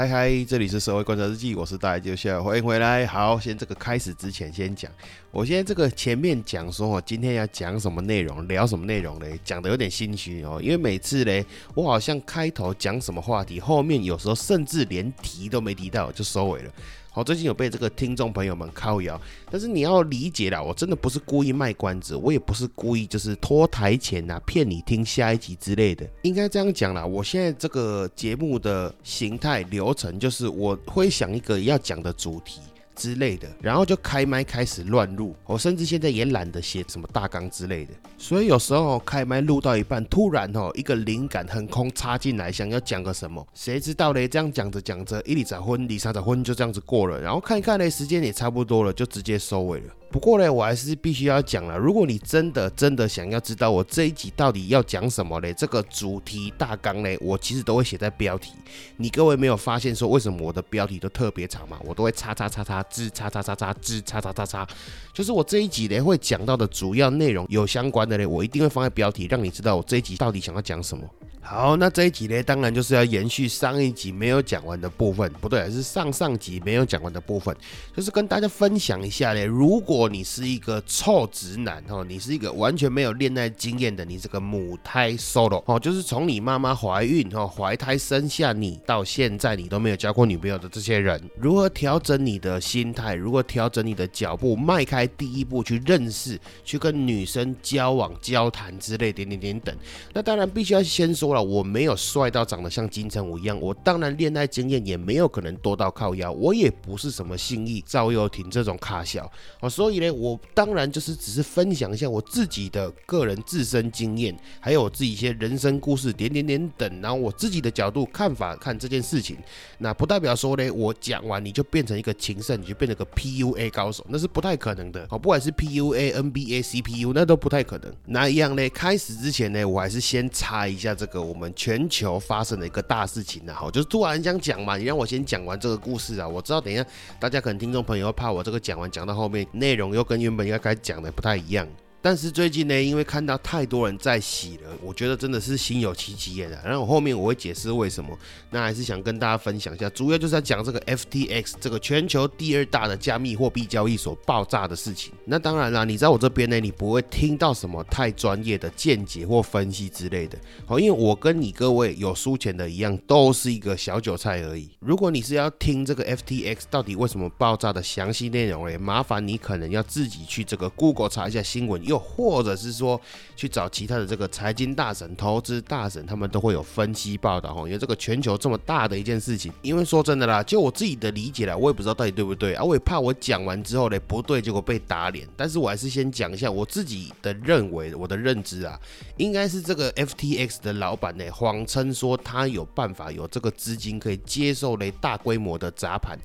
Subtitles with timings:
[0.00, 3.06] 嗨嗨，这里是社会观察日记，我是大家就欢迎回来。
[3.06, 4.90] 好，先这个开始之前先讲，
[5.30, 11.44] 我现在这个前面讲说我今天要讲什么内容，聊什么内容嘞，讲的有点心虚哦，因为每次嘞，
[11.74, 16.72] 我好像开头讲什么话题，后面有时候甚至连提都没提到就收尾了。
[17.12, 26.08] 好，最近有被这个听众朋友们靠摇，但是你要理解啦，我真的不是故意卖关子，我也不是故意就是拖台前啊，骗你听下一集之类的。
[26.22, 32.60] 应该这样讲啦，我现在这个节目的形态流程就是我会想一个要讲的主题。
[33.00, 44.28] 之类的，然后就开麦开始乱录，我甚至现在也懒得写什么大纲之类的，所以有时候开麦录到一半，突然哦一个灵感横空插进来，想要讲个什么，谁知道嘞？
[44.28, 49.94] 这样讲着讲着，一里早婚，里三早婚就这样子过了，然后看一看嘞，时间也差不多了，就直接收尾了。
[50.10, 51.78] 不过呢，我还是必须要讲了。
[51.78, 58.52] 如果你真的真的想要知道我这一集到底要讲什么嘞，这个主题大纲嘞，我其实都会写在标题。
[58.96, 61.78] 你各位没有发现说为什么我的标题都特别长吗？
[61.84, 64.66] 我都会叉叉叉叉字叉叉叉叉字叉叉叉叉，
[65.14, 71.04] 就是我这一集嘞会讲到的主要内容有相关的嘞，我一定会放在标题，让你知道我这一集到底想要讲什么。
[71.42, 77.56] 好，那这一集呢，当然就是要延续上一集没有讲完的部分，不对，是上上集没有讲完的部分，
[77.96, 79.44] 就是跟大家分享一下嘞。
[79.44, 99.76] 如果你是一个臭直男哦，你是一个完全没有恋爱经验的，你这个母胎 solo 哦，就是从你妈妈怀孕哦，怀胎生下你到现在你都没有交过女朋友的这些人，如何调整你的心态，如何调整你的脚步，迈开第一步去认识，去跟女生交往、交谈之类点点点等。
[100.14, 101.40] 那当然必须要先说了。
[101.50, 109.28] 我没有帅到长得像金城武一样，我当然恋爱经验也没有可能多到靠腰，我也不是什么心意赵又廷这种卡小
[109.58, 119.36] 啊，所以所以呢，我当然就是只是分享一下我自己的个人自身经验，还有我自己一些人生故事点点点等，然后我自己的角度看法看这件事情，
[119.78, 125.04] 那不代表说呢，我讲完你就变成一个情圣，你就变成个 PUA 高手，那是不太可能的。
[125.10, 127.92] 好，不管是 PUA、NBA、CPU，那都不太可能。
[128.06, 131.20] 那一样呢，开始之前呢，我还是先查一下这个。
[131.20, 136.28] 我们全球发生的一个大事情呢，好，就是突然想讲嘛，你让我先讲完这个故事啊。
[136.28, 136.86] 我知道等一下
[137.18, 141.66] 大家可能听众朋友怕我这个讲完讲到后面内容又跟原本应该该讲的不太一样。
[142.02, 146.58] 但是最近呢，因为看到太多人在洗了，我觉得真的是心有戚戚焉的。
[146.64, 148.16] 然后后面我会解释为什么。
[148.50, 155.12] 那还是想跟大家分享一下，主要就是在讲这个 FTX 这个全球第二大的加密货币交易所爆炸的事情。
[155.26, 160.38] 那当然啦，你在我这边呢，你不会听到什么太专业的见解或分析之类的。
[160.64, 164.70] 好，因为我跟你各位有输钱的一样，都是一个小韭菜而已。
[164.80, 171.89] 如果你是要听这个 FTX 到底为什么爆炸的详细内容嘞，麻烦你可能要自己去这个 Google 查一下新闻。
[171.90, 172.98] 又或者是说
[173.34, 177.62] 去找其他的这个财经大神、投资大神，他们都会有分析报道哈。
[177.62, 182.62] 因为这个全球这么大的一件事情，因为说真的啦，就我自己的理解啦，我也不知道到底对不对啊。
[182.62, 185.26] 我也怕我讲完之后呢不对，结果被打脸。
[185.36, 188.78] 但是我还是先讲一下我自己的认为，我的认知啊，
[189.16, 196.16] 应该是这个 FTX 的老板呢谎称说他有办法有这个资金可以接受嘞大规模的砸盘。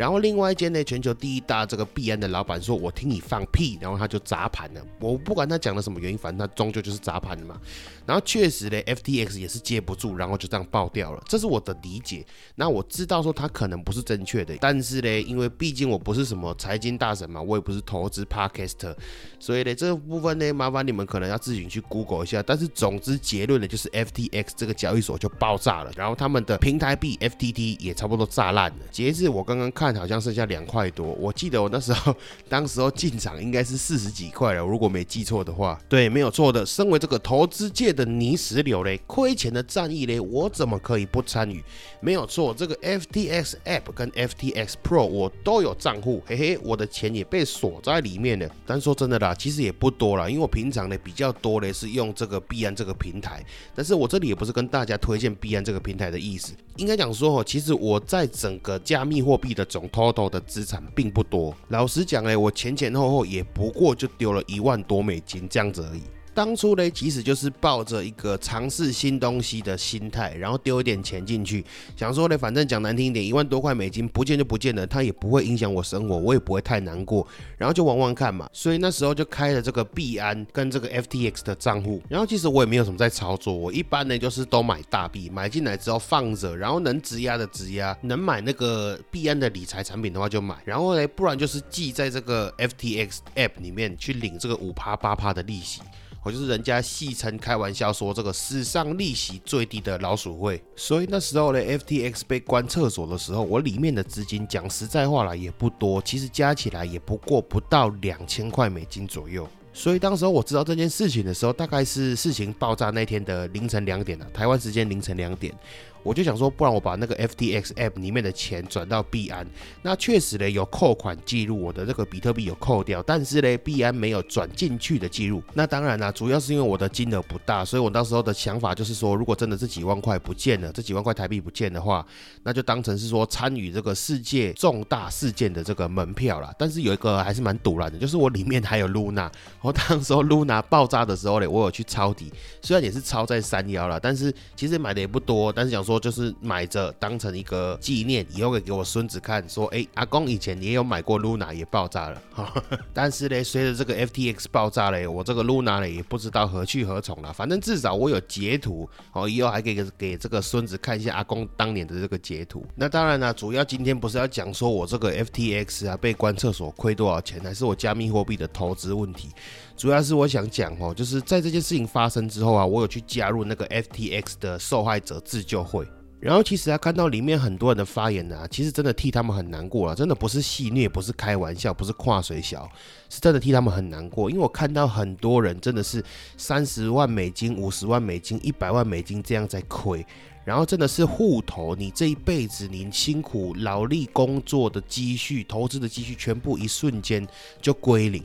[0.00, 4.80] 然后另外一间呢，全球第一大这个币安的老板说：“我听你放屁。”然后他就砸盘了。
[4.98, 7.60] 我不管他讲了什么原因，反正他终究就是砸盘了嘛。
[8.10, 11.22] 然后确实呢，FTX 也是接不住，然后就这样爆掉了。
[11.28, 12.26] 这是我的理解。
[12.56, 18.92] 那我知道说它可能不是正确的，但是呢，因为毕竟我不是什么财经大神嘛，我也不是投资 Podcast，
[19.38, 22.42] 所以呢，这部分呢，麻烦你们可能要自己去 Google 一下。
[22.42, 28.78] 但是总之结论呢，就是 FTX 这个交易所就爆炸了，然后他们的平台币 FTT 也差不多炸烂了。
[28.90, 29.90] 截至我刚刚看。
[30.00, 32.16] 好像剩下两块多，我记得我那时候，
[32.48, 35.78] 当时候进场应该是四十几块了，如果没记错的话。
[35.90, 36.64] 对，没有错的。
[36.64, 41.62] 身为这个投资界的泥石流嘞，亏钱的战役嘞，我怎么可以不参与？
[42.00, 48.48] 没有错，这个 FTX App 跟 FTX Pro 我都有账户，嘿嘿，我的钱也被锁在里面了。
[48.66, 53.44] 但说真的啦，其实也不多啦，因为我平常呢比较多的是用这个币安这个平台，
[53.74, 66.02] 但是我这里也不是跟大家推荐币安这个平台的意思，应该讲说哦，其实我在整个加密货币的总 total 的资产并不多，老实讲哎，我前前后后也不过就丢了一万多美金这样子而已。
[66.34, 71.64] 当初呢，其实就是抱着一个尝试新东西的心态，然后丢一点钱进去，
[71.96, 77.26] 想说呢，反正讲难听一点，一万多块美金不见就不见了，它也不会影响我生活，我也不会太难过，
[77.58, 78.48] 然后就玩玩看嘛。
[78.52, 95.80] 所以那时候就开了这个币安跟这个 FTX 的账户，然后其实我也没有什么在操作，我一般呢就是都买大币，买进来之后放着，然后能质押的质押，能买那个币安的理财产品的话就买，然后呢，不然就是记在这个 FTX App 里面去领这个五趴八趴的利息。
[96.22, 109.48] 我就是人家戏称开玩笑说这个史上利息最低的老鼠会，所以那时候呢，FTX 被关厕所的时候，我里面的资金讲实在话啦也不多，其实加起来也不过不到两千块美金左右。
[109.72, 115.54] 所以当时候我知道这件事情的时候，大概是事情爆炸那天的凌晨两点了，台湾时间凌晨两点。
[116.02, 119.46] 我就想说，不然我把那个 FTX app 里面的钱转到币安，
[119.82, 125.42] 那确实呢有扣款记录，我的这个比特币有扣掉，但是呢币安没有转进去的记录。
[125.52, 132.04] 那当然啦，主要是因为我的金额不大，所以我那时候的想法就是说，如果真的这几万块不见了，这几万块台币不见的话，
[132.44, 136.50] 那就当成是说参与这个世界重大事件的这个门票啦。
[136.58, 139.30] 但是有一个还是蛮堵然的，就是我里面还有 Luna，
[139.60, 142.32] 我当时候 Luna 爆炸的时候呢，我有去抄底，
[142.62, 145.89] 虽然也是抄在三幺了，但是其实买的也不多，但是想说。
[145.90, 149.46] 说就是买着当成一个纪念，以后可以给我孙子看。
[149.48, 152.22] 说，哎，阿公以前也有买过 Luna，也爆炸了。
[152.94, 157.32] 但是呢，随着这个 FTX 爆炸嘞，我这个 Luna 呢也不知道何去何从了。
[157.32, 162.64] 反正至少我有截图，哦，以后还可以给这个孙子看一下阿公当年的这个截图。
[162.76, 169.30] 那当然了，主要今天不是要讲说我这个 FTX 啊被关厕所亏多少钱，还是我加密货币的投资问题。
[169.80, 175.88] 主要是我想讲哦，就是在这件事情发生之后啊，我有去加入那个 FTX 的受害者自救会。
[176.20, 182.70] 然后其实啊，看到里面很多人的发言啊，其实真的替他们很难过了，真的不是戏虐，不是开玩笑，不是跨水小，
[183.08, 184.28] 是真的替他们很难过。
[184.28, 186.04] 因为我看到很多人真的是
[186.36, 190.04] 三十万美金、五十万美金、一百万美金这样在亏，
[190.44, 197.26] 然后真的是户头，你这一辈子你辛苦劳力工作的积蓄、投资的积蓄，全部一瞬间
[197.62, 198.22] 就归零。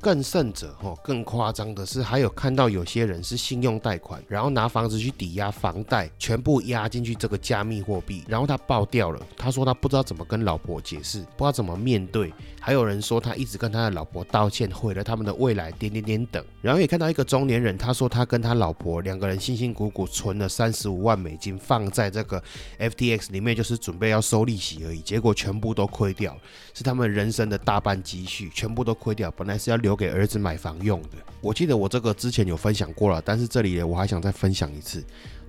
[0.00, 9.20] 更甚者，哦，更夸张的是，还有看到有些人是信用贷款，然后拿房子去抵押房贷，全部压进去这个加密货币，然后他爆掉了。
[9.36, 12.32] 他说他不知道怎么跟老婆解释，不知道怎么面对。
[12.60, 16.44] 还有人说他一直跟他的老婆道歉，毁了他们的未来，点点点等。
[16.60, 22.42] 然后也看到一个中年人，他说他跟他老婆两个人辛辛苦苦存了三十五万美金，放在这个
[22.78, 26.36] FTX 里面，就是准备要收利息而已，结果全部都亏掉，
[26.74, 29.30] 是他们人生的大半积蓄，全部都亏掉。
[29.30, 31.16] 本来是要留留给儿子买房用的。
[31.40, 35.02] 我记得我这个之前有分享过了，但是这里呢，我还想再分享一次。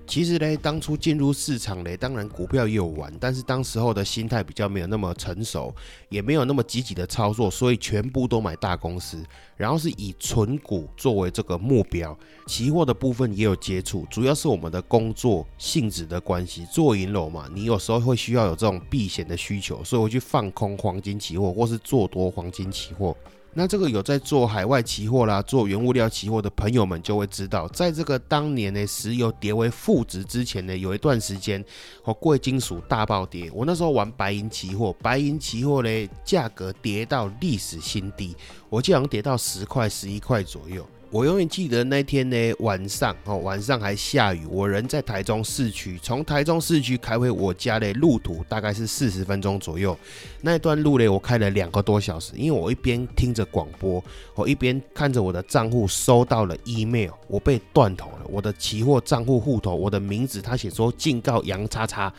[0.06, 5.72] 其实呢，当初进入市场呢，当然股票也有玩，但是当时候的心态比较没有那么成熟，
[6.08, 9.22] 也没有那么积极的操作，所以全部都买大公司，
[9.56, 12.18] 然后是以纯股作为这个目标。
[12.46, 23.16] 期货的部分也有接触，主要是我们的工作性质的关系，做银楼嘛，你有时候会需要有这种避险的需求，所以我去放空黄金期货，或是做多黄金期货。
[23.52, 31.62] 那这个有在做海外期货啦，做原物料期货的朋友们就会知道，在这个当年呢，石油跌为负值之前呢，有一段时间
[32.04, 33.50] 哦，贵金属大暴跌。
[33.52, 38.36] 我那时候玩白银期货，白银期货呢价格跌到历史新低，
[38.68, 40.86] 我记得好像跌到十块、十一块左右。
[41.12, 44.46] 我永远记得那天呢，晚上哦，晚上还下雨。
[44.48, 49.98] 我人在台中市区，从台中市区开回我家的路途大概是四十分钟左右。
[50.40, 54.02] 那段路呢，我开了两个多小时，因为我一边听着广播，
[54.36, 58.26] 我一边看着我的账户收到了 email，我被断头了。
[58.28, 62.12] 我的期货账户户头，我的名字，他写说警告杨叉叉。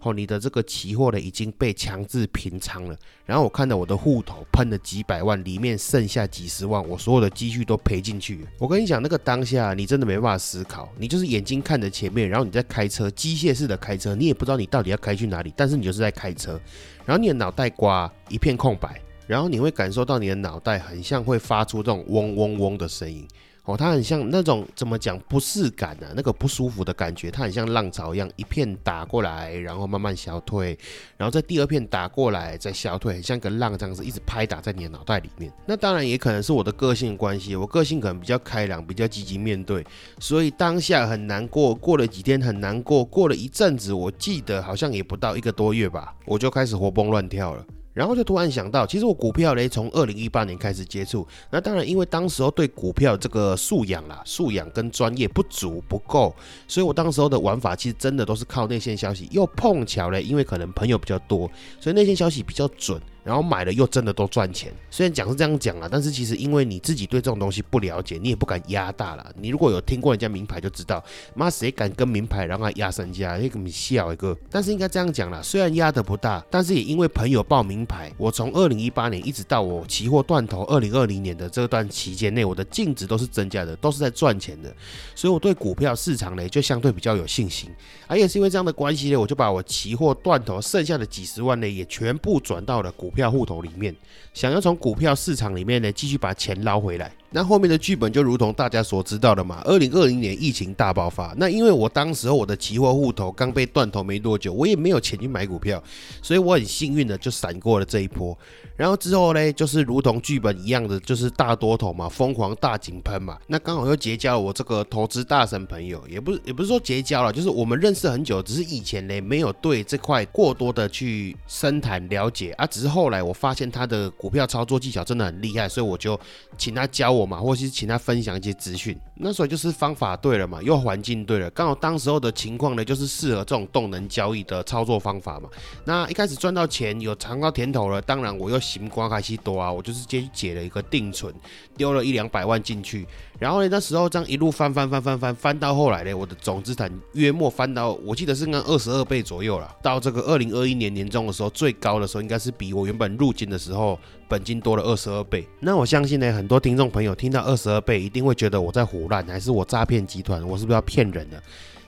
[0.00, 2.96] 哦，你的这个期货呢已经被强制平仓了。
[3.26, 8.46] 然后我看到我的户头喷了几百万，里面剩下几十万，我所有的积蓄都赔进去。
[8.58, 16.60] 我跟你讲，那个当下你真的没办法思考，你就是眼睛看着前面，然后你在开车，机械式的开车，你也不知道你到底要开去哪里，但是你就是在开车。
[17.04, 23.26] 然后你的脑袋瓜一片空白，然后你会感受到你的脑袋很像会发出这种嗡嗡嗡的声音。
[23.68, 26.06] 哦，它很像那种怎么讲不适感呢？
[26.16, 30.76] 那个不舒服的感觉，它很像浪潮一样，一片打过来，然后慢慢消退，
[31.18, 35.52] 然后在第二片打过来再消退，很像个浪这样子一直拍打在你的脑袋里面。
[35.66, 39.84] 那当然也可能是我的个性关系，我个性可能比较开朗，比较积极面对，
[40.18, 47.62] 所以当下很难过，过了几天很难过，过了一阵子，我记得好像也不到一个多月吧，我就开始活蹦乱跳了。
[47.98, 51.26] 然后就突然想到，其实我股票嘞，从二零一八年开始接触。
[51.50, 56.32] 那当然，因为当时候对股票这个素养啦、素养跟专业不足不够，
[56.68, 59.26] 所以我当时候的玩法其实真的都是靠内线消息。
[59.32, 61.50] 又碰巧嘞，因为可能朋友比较多，
[61.80, 63.02] 所以内线消息比较准。
[63.28, 64.72] 然后买了又真的都赚钱。
[64.90, 69.32] 虽然讲是这样讲啊，但是其实因为你自己对这种东西不了解，你也不敢压大了。
[69.38, 71.04] 你如果有听过人家名牌就知道，
[71.34, 73.36] 妈谁敢跟名牌让他压身价？
[73.36, 74.34] 那个你笑一个。
[74.50, 84.74] 但是应该这样讲啦，虽然压的不大，但是也因为朋友报名牌，我从二零一八年一直到我期货断头二零二零年的这段期间内，我的净值都是增加的，都是在赚钱的。
[85.14, 87.68] 所以我对股票市场呢就相对比较有信心。
[88.06, 93.92] 而也是因为这样的关系呢，我就把我期货断头剩下的几十万呢，也全部转到了股票户头里面，
[94.32, 97.10] 想要从股票市场里面呢继续把钱捞回来。
[97.30, 105.82] 那后面的剧本就如同大家所知道的嘛，二零二零年疫情大爆发，那因为我当时候我的期货户头刚被断头没多久，我也没有钱去买股票，
[106.22, 108.38] 所以我很幸运的就闪过了这一波。
[108.78, 113.36] 然后之后呢，就是如同剧本一样的，就是大多头嘛，疯狂大井喷嘛。
[113.48, 122.64] 那刚好又结交了我这个投资大神朋友，也不是也不是说结交了，就是我们认识很久，只是以前呢没有对这块过多的去深谈了解啊。
[122.64, 126.16] 只是后来我发现他的股票操作技巧真的很厉害，所以我就
[126.56, 128.96] 请他教我嘛，或是请他分享一些资讯。
[129.16, 135.48] 那时候就是方法对了嘛，又环境对了，刚好当时候的情况呢，就是适合这种动能交易的操作方法嘛。
[135.84, 138.56] 那一开始赚到钱，有尝到甜头了，当然我又。
[138.68, 141.34] 行光开西多啊，我就是直接解了一个定存，
[141.76, 143.06] 丢了一两百万进去，
[143.38, 149.74] 然后呢，那时候这样一路翻翻翻翻翻翻到后来呢，我的总资产约莫翻到，我记得是按二十二倍左右了。
[149.82, 153.98] 到这个二零二一年年中的时候，最高的时候应该是比我原本入金的时候
[154.28, 155.46] 本金多了二十二倍。
[155.60, 161.42] 那我相信呢，很多听众朋友听到二十二倍，一定会觉得我在胡乱，还是我诈骗集团，我是不是要骗人的？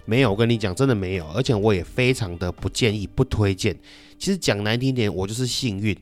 [0.07, 3.77] 没有，我跟你讲，真的没有，而且我也非常的不建议、不推荐。
[4.19, 5.97] 其实讲难听点，我就是幸运。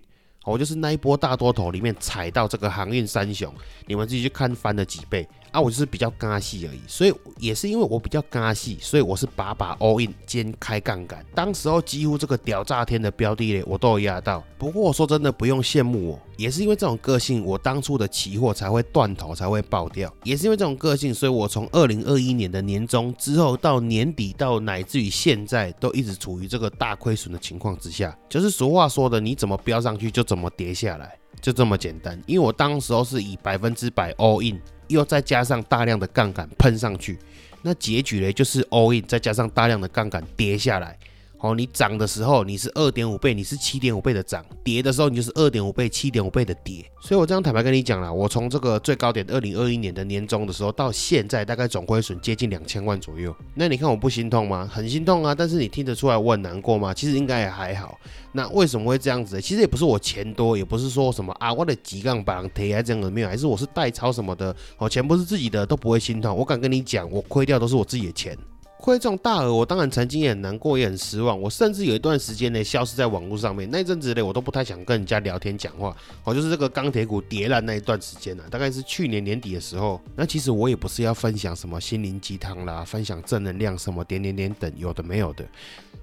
[0.48, 3.52] 我就是那一波大多头里面踩到这个航运三雄，
[3.86, 5.28] 你们自己去看翻了几倍。
[5.50, 11.24] 啊，我就是比较嘎细而已，所以也是因为我比较嘎细，所以我是把把 all in 兼开杠杆。
[11.34, 14.42] 当时候几乎这个屌炸天的标的嘞，我都有压到。
[14.58, 20.12] 不过我说真的，不用羡慕我，也是因为这种个性，我当初的期货才会断头，才会爆掉。
[20.24, 28.16] 也是因为这种个性，所以我从二零二一年的年中之后到年底，到乃至于现在，都一直处于这个大亏损的情况之下。
[28.28, 32.20] 就是俗话说的，你怎么飙上去就怎么跌下来，就这么简单。
[32.26, 34.60] 因为我当时候是以百分之百 all in。
[34.88, 37.18] 又再加上大量的杠杆喷上去，
[37.60, 40.98] 那结局呢就是 all in，再加上大量的杠杆跌下来。
[41.40, 46.84] 哦，你涨的时候你是二点五倍，你是七点五倍的涨；跌的时候你就是二点五倍、七点五倍的跌。
[47.00, 53.34] 所以我这样坦白跟你讲了，我从这个最高点二零二一年的年终的时候到现在，大概总亏损接近两千万左右。
[53.54, 54.68] 那你看我不心痛吗？
[54.70, 55.32] 很心痛啊！
[55.32, 56.92] 但是你听得出来我很难过吗？
[56.92, 57.98] 其实应该也还好。
[58.32, 59.40] 那为什么会这样子？
[59.40, 64.54] 其实也不是我钱多，也不是说什么啊，我的几杠把人贴还这样的没有，还是我是代抄什么的。
[64.78, 66.36] 哦，钱不是自己的都不会心痛。
[66.36, 68.36] 我敢跟你讲，我亏掉都是我自己的钱。
[68.80, 71.38] 亏这种大额，我当然曾经也很难过，也很失望。
[71.38, 73.68] 我甚至有一段时间呢，消失在网络上面。
[73.70, 75.94] 那阵子呢，我都不太想跟人家聊天讲话。
[76.24, 80.00] 哦，就是这个钢铁股跌烂那一段时间呢，大概是去年年底的时候。
[80.14, 85.44] 那其实我也不是要分享什么心灵鸡汤啦，分享正能量什么点点点等，有的没有的。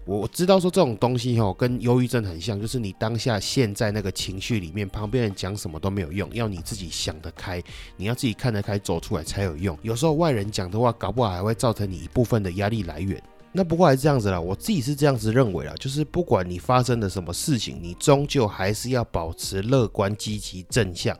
[0.05, 7.59] 我知道说这种东西哈，跟忧郁症很像，就是你当下现在那个情绪里面，旁边人讲什么都没有用，要你自己想得开，
[7.97, 9.75] 你要自己看得开，走出来才有用。
[9.81, 13.19] 有时候外人讲的话，搞不好还会造成你一部分的压力来源。
[13.51, 21.17] 那不过还是这样子啦，我自己是这样子认为啦，就是不管你发生了什么事情，你终究还是要保持乐观、积极、正向，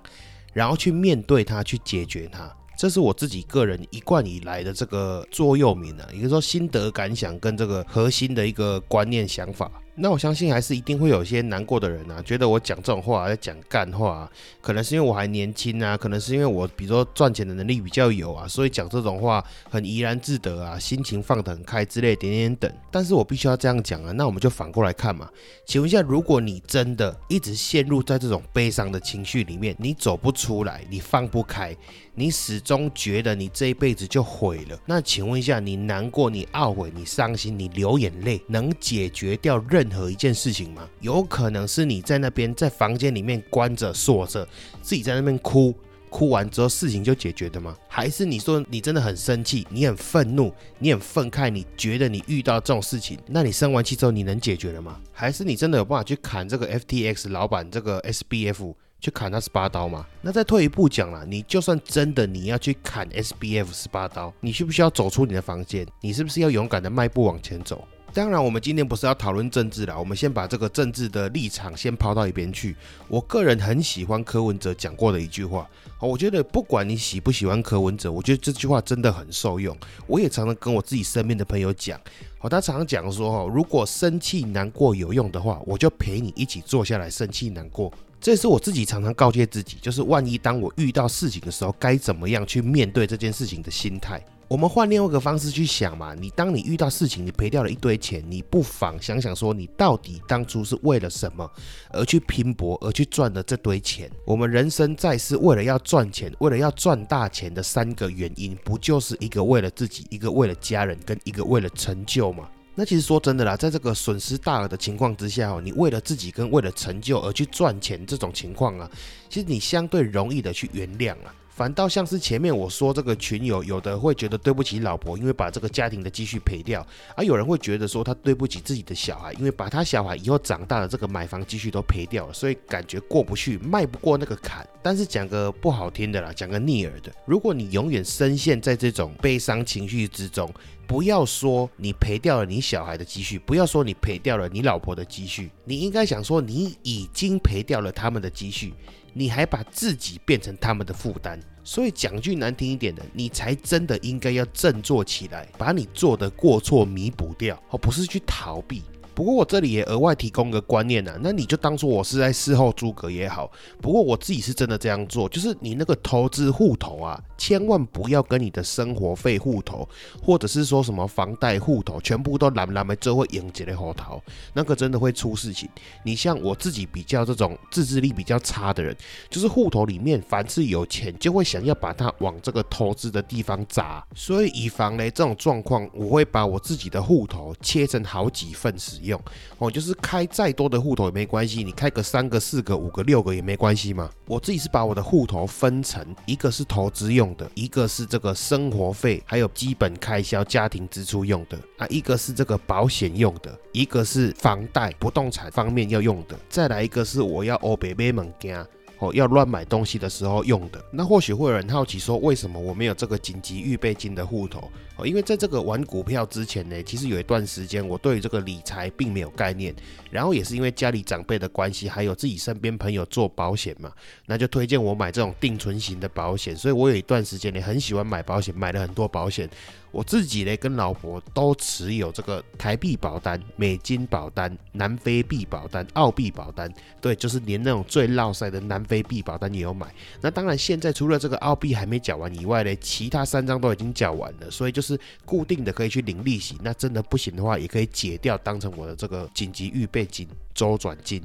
[0.54, 2.56] 然后去面对它，去解决它。
[2.77, 9.72] 这是我自己个人一贯以来的这个座右铭啊，也就是说心得感想跟这个核心的一个观念想法。
[9.98, 22.70] 那我相信还是一定会有一些难过的人啊，觉得我讲这种话在讲干话，啊可能是因为我还年轻啊，可能是因为我比如说赚钱的能力比较有啊，所以讲这种话很怡然自得啊，心情放得很开之类点点等。
[22.92, 25.30] 但是我必须要这样讲啊，那我们就反过来看嘛，
[25.66, 31.74] 请问一下，如果你真的一直陷入在这种悲伤的情绪里面，你走不出来，你放不开，
[32.16, 39.85] 你始终觉得你这一辈子就毁了，那请问一下，你难过、你懊悔、你伤心、你流眼泪，能解决掉任？
[39.86, 40.89] 任何一件事情吗？
[41.00, 44.48] 有可能是你在那边在房间里面关着锁着，
[44.82, 45.72] 自己在那边哭，
[46.10, 47.77] 哭完之后事情就解决的吗？
[47.88, 55.00] 还是你说你真的很生气，你很愤怒，你很愤慨，你觉得你遇到这种事情，那你生完气之后你能解决了吗？
[55.13, 60.08] 还是你真的有办法去砍这个 FTX 老板这个 SBF 去砍他十八刀吗？
[60.24, 65.86] 那再退一步讲了，你就算真的你要去砍 SBF 十八刀，你需不需要走出你的房间？
[66.01, 67.88] 你是不是要勇敢的迈步往前走？
[68.15, 72.74] 当然，我们今天不是要讨论政治了，我们先把这个政治的立场先抛到一边去。
[73.10, 79.77] 我个人很喜欢柯文哲讲过的一句话，好我觉得不管你喜不喜欢柯文哲，我觉得这句话真的很受用。
[80.07, 82.00] 我也常常跟我自己身边的朋友讲，
[82.38, 87.91] 好，他常常讲说，哦，如果生气难过有用的话，我就陪你一起坐下来生气难过。
[88.22, 94.24] 这也是我自己常常告诫自己，就是万一当我遇到事情的时候，该怎么样去面对这件事情的心态。
[94.48, 101.50] 我们换另外一个方式去想嘛，你当你遇到事情，你赔掉了一堆钱，你不妨想想说，你到底当初是为了什么
[101.92, 104.10] 而去拼搏，而去赚的这堆钱？
[104.24, 112.48] 我们人生在世，为了要赚钱，为了要赚大钱的三个原因，不就是一个为了自己，一个为了家人，跟一个为了成就吗？
[112.75, 118.92] 那其实说真的啦，在这个损失大额的情况之下哦，你为了自己跟为了成就而去赚钱这种情况啊，
[119.28, 121.34] 其实你相对容易的去原谅啊。
[121.56, 126.86] 反倒像是前面我说这个群友，有的会觉得对不起老婆，因为把这个家庭的积蓄赔掉；
[127.16, 134.68] 而有人会觉得说他对不起自己的小孩，因为把他小孩以后长大的这个买房积蓄都赔掉了，所以感觉过不去，迈不过那个坎。
[134.84, 140.54] 但是讲个不好听的啦，讲个逆耳的，如果你永远深陷在这种悲伤情绪之中，
[140.86, 148.74] 不要说你赔掉了你小孩的积蓄，不要说你赔掉了你老婆的积蓄，你应该想说你已经赔掉了他们的积蓄。
[149.17, 158.84] 你还把自己变成他们的负担，所以讲句难听一点的，你才真的应该要振作起来，把你做的过错弥补掉，而不是去逃避。
[159.15, 163.50] 不过我这里也额外提供个观念呐，那你就当做我是在事后诸葛也好。
[163.81, 169.88] 不过我自己是真的这样做，就是你那个投资户头啊，千万不要跟你的生活费户头，
[170.22, 174.22] 或者是说什么房贷户头，全部都蓝蓝的，就会迎接的后头，
[174.53, 175.69] 那个真的会出事情。
[176.03, 178.93] 你像我自己比较这种自制力比较差的人，
[179.29, 184.05] 就是户头里面凡是有钱，就会想要把它往这个投资的地方砸。
[184.13, 189.05] 所以以防嘞这种状况，我会把我自己的户头切成好几份使。
[189.06, 189.22] 用
[189.58, 194.10] 哦，就是开再多的户头也没关系，你开个三个、四个、五个、六个也没关系嘛。
[194.26, 208.66] 我自己是把我的户头分成一个是投资用的，一个是这个生活费还有基本开销、家庭支出用的啊，一个是这个保险用的，一个是房贷、不动产方面要用的，再来一个是我要欧北买物件。
[209.00, 214.72] 哦，要乱买东西的时候用的，那或许会有人好奇说，为什么我没有这个紧急预备金的户头？
[214.98, 219.75] 哦，因为在这个玩股票之前呢，其实有一段时间我对于这个理财并没有概念，
[220.10, 223.92] 然后也是因为家里长辈的关系，还有自己身边朋友做保险嘛，
[224.25, 229.50] 那就推荐我买这种定存型的保险，所以我有一段时间呢很喜欢买保险，买了很多保险。
[229.95, 239.88] 我自己呢，跟老婆都持有这个台币保单、美金保单、南非币保单、澳币保单，对，就是连那种最绕塞的南非币保单也有买。
[240.19, 246.58] 那当然，现在除了这个澳币还没缴完以外呢，其他三张都已经缴完了，所以就是固定的可以去领利息。
[246.62, 251.23] 那真的不行的话，也可以解掉，当成我的这个紧急预备金、周转金。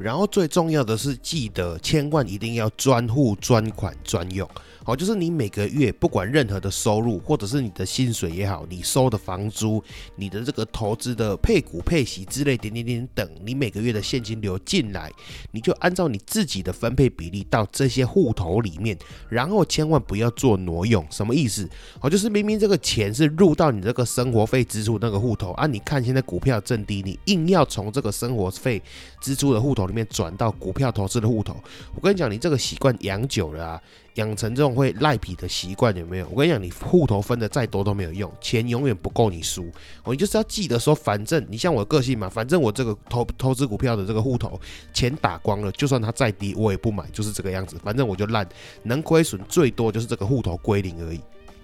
[0.00, 4.48] 然后最重要的是，记得千万一定要专户、专款、专用。
[4.82, 9.82] 好，就是你每个月不管任何的收入，或者是你的薪水也好，你收的房租、
[10.16, 15.12] 你的这个投资的配股配息之类点点点等，你每个月的现金流进来，
[15.52, 18.96] 你就按照你自己的分配比例到这些户头里面，
[19.28, 21.06] 然后千万不要做挪用。
[21.10, 21.68] 什么意思？
[22.00, 28.82] 好，就是明明这个钱是入到你这个生活费支出那个户头啊，你看现在股票正低，你硬要从这个生活费
[29.20, 31.56] 支出的户头里面转到股票投资的户头，
[31.94, 33.82] 我跟你讲，你这个习惯养久了啊。
[34.14, 36.28] 养成这种会赖皮的习惯有没有？
[36.30, 39.70] 我跟你讲，你户头分的再多都没有用，钱永远不够你输。
[40.02, 44.60] 我就是要记得说，反正你像我个性嘛，反正我这个投投资股票的这个户头
[44.92, 47.76] 钱打光了，就算它再低我也不买，就是这个样子。
[47.84, 48.46] 反正我就烂，
[48.82, 51.20] 能亏损最多就是这个户头归零而已。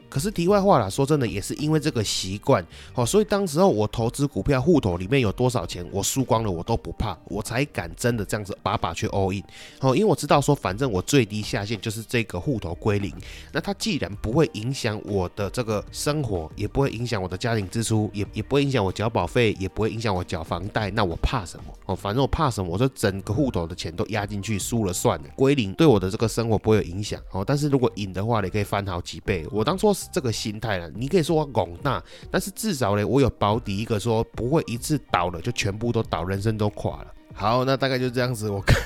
[0.09, 2.65] 可是题外话啦，说真的，也是因为这个习惯
[2.95, 9.43] 哦，所以当时候我投资股票户头里面有多少钱，我输光了我都不怕，我才敢真的这样子把把去 all in
[9.81, 13.13] 哦，因为我知道说反正我最低下限就是这个户头归零，
[13.53, 21.97] 那它既然不会影响我的这个生活，也不会影响我的家庭支出，也也不会影响我缴保费，也不会影响我缴房贷，那我怕什么哦？
[21.97, 22.71] 反正我怕什么？
[22.71, 27.45] 我说整个户头的钱都压进去，输了算了，归零对我的这个生活不会有影响哦。
[27.45, 29.45] 但是如果赢的话，你可以翻好几倍。
[29.51, 29.97] 我当初。
[30.13, 37.13] 这个心态了，你可以说我广大，但是至少呢，我有保底一个，说不会一次倒了就全部都倒，人生都垮了。
[37.35, 38.49] 好，那大概就这样子。
[38.49, 38.77] 我看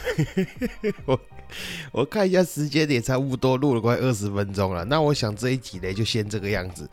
[1.07, 1.21] 我
[1.93, 4.85] 我看一下时间也，差不多录了快二十分钟了。
[4.85, 6.89] 那我想这一集呢，就先这个样子。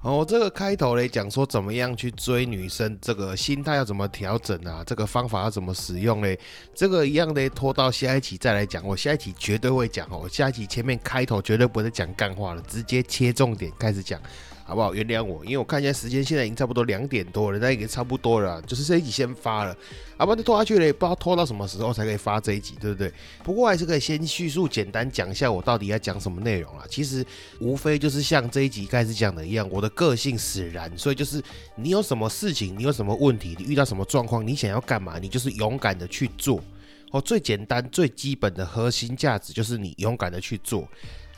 [0.00, 4.82] 哦，这个开头嘞讲说怎么样去追女生，这个心态要怎么调整啊？
[4.86, 6.38] 这个方法要怎么使用嘞？
[6.72, 8.86] 这个一样的拖到下一期再来讲。
[8.86, 14.20] 我下一期绝对会讲哦，下一期前面开头绝对不会讲干话了，直接切重点开始讲。
[14.68, 14.94] 好不好？
[14.94, 19.74] 原谅我，因为我看一下时间，现在已经差不多两点多了，那也差不多了，就是这一集先发了，
[20.18, 23.10] 啊，不然拖下去了，也不知道拖到什么时候才可以发这一集，对不对？
[23.42, 26.84] 不过还是可以先叙述简单讲一下我到底要讲什么内容啦。
[26.86, 27.24] 其实
[27.60, 31.42] 无非就是像这一集开始讲的一样，我的个性使然，所以就是
[31.76, 36.62] 你有什么事情，你有什么问题，你遇到什么状况，你想要干嘛，你就是勇敢的去做。
[37.10, 40.86] 哦，最简单、最基本的核心价值就是你勇敢的去做。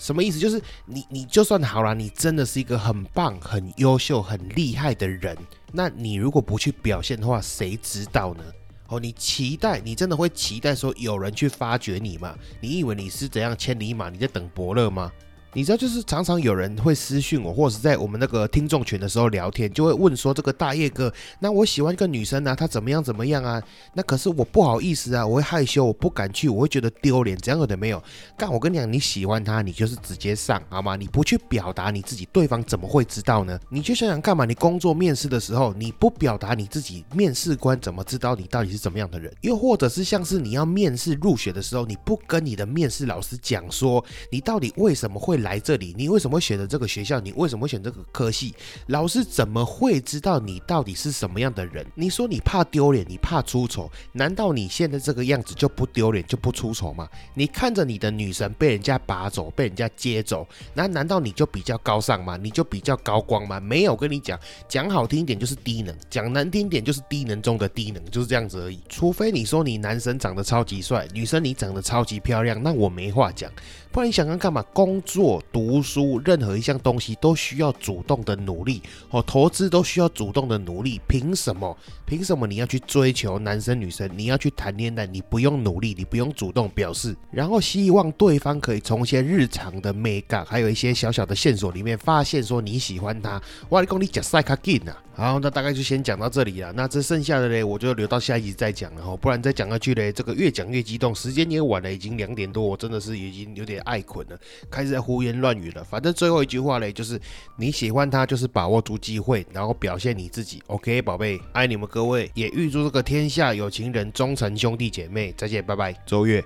[0.00, 0.38] 什么意思？
[0.38, 5.36] 就是你，你就算好了，你真的是一个很棒、很优秀、很厉害的人，
[5.72, 8.42] 那你如果不去表现的话，谁知道呢？
[8.88, 12.34] 哦，你期待，你真的会期待说有人去发掘你吗？
[12.62, 14.08] 你以为你是怎样千里马？
[14.08, 15.12] 你在等伯乐吗？
[15.52, 23.60] 你知道，就是常常有人会私讯我，或者是在我们那个听众群的时候聊天，就会问说：“这个大叶哥，那我喜欢一个女生啊，她怎么样怎么样啊？
[23.94, 28.00] 那可是我不好意思啊，我会害羞，我不敢去，我会觉得丢脸，这样有的没有？
[28.36, 30.94] 干，我跟你讲，你喜欢她，你就是直接上好吗？
[30.94, 33.58] 你不去表达你自己，对方怎么会知道呢？
[33.70, 34.44] 你去想想干嘛？
[34.44, 39.34] 你工作面试的时候，你不表达你自己，面试官怎么知道你到底是怎么样的人？
[39.40, 45.39] 又或者是像是你要面试入学的时候，你不跟你的面试老师讲说，你到底为什么会？
[45.40, 47.20] 来这里，你为什么选择这个学校？
[47.20, 48.54] 你为什么选这个科系？
[48.86, 51.86] 老师怎么会知道你到底是什么样的人？
[51.94, 57.08] 你说你怕丢脸，你怕出丑，难道你现在这个样子就不丢脸就不出丑吗？
[57.34, 62.36] 你看着你的女神被人家拔走，被人家接走，那难道你就比较高尚吗？
[62.36, 63.60] 你就比较高光吗？
[63.60, 68.80] 没有，跟你讲，讲好听一点就是低能，讲难听点就是低能中的低能，就是这样子而已。
[68.88, 73.50] 除非你说你男生长得超级帅，女生你长得超级漂亮，那我没话讲。
[73.92, 74.62] 不然你想想干嘛？
[74.72, 79.20] 工作、读书，任何一项东西都需要主动的努力哦。
[79.26, 81.76] 投资都需要主动的努力，凭什么？
[82.06, 84.08] 凭什么你要去追求男生女生？
[84.16, 93.42] 你要去谈恋爱，你不用努力，你不用主动表示，然后希望对方可以从一些日常的美感，还有一些小小的线索里面发现说你喜欢他。
[93.70, 95.02] 哇，你讲你讲赛卡劲啊！
[95.12, 96.72] 好，那大概就先讲到这里了。
[96.72, 99.16] 那这剩下的嘞，我就留到下一集再讲了哈。
[99.16, 104.38] 不然再讲下去嘞，这个越讲越激动，时间也晚了，已经两点多，我真的是已经有点爱捆了，
[104.70, 105.82] 开始在胡言乱语了。
[105.84, 107.20] 反正最后一句话嘞，就是
[107.56, 110.62] 你喜欢他，就是把握住机会，然后表现你自己。
[110.66, 115.34] OK，宝贝，爱你们各位，也预祝这个天下有情人终成兄弟姐妹。
[115.36, 116.44] 再见，拜拜，周月。